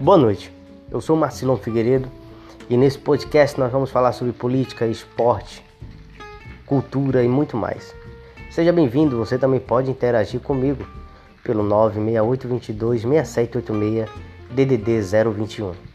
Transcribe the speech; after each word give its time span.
Boa 0.00 0.18
noite, 0.18 0.52
eu 0.90 1.00
sou 1.00 1.16
Marcelo 1.16 1.56
Figueiredo 1.56 2.10
e 2.68 2.76
nesse 2.76 2.98
podcast 2.98 3.58
nós 3.60 3.70
vamos 3.70 3.92
falar 3.92 4.10
sobre 4.10 4.32
política, 4.32 4.88
esporte, 4.88 5.64
cultura 6.66 7.22
e 7.22 7.28
muito 7.28 7.56
mais. 7.56 7.94
Seja 8.50 8.72
bem-vindo, 8.72 9.16
você 9.16 9.38
também 9.38 9.60
pode 9.60 9.92
interagir 9.92 10.40
comigo 10.40 10.84
pelo 11.44 11.62
968 11.62 12.48
22 12.48 13.02
6786 13.02 14.10
DDD 14.50 15.00
021. 15.32 15.93